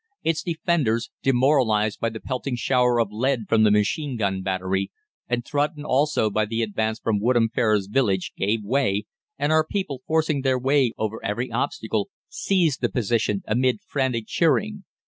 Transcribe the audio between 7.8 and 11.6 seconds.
village, gave way, and our people, forcing their way over every